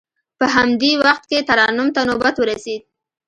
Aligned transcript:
په 0.39 0.45
همدې 0.55 0.91
وخت 1.05 1.23
کې 1.29 1.45
ترنم 1.49 1.87
ته 1.95 2.01
نوبت 2.09 2.35
ورسید. 2.39 2.81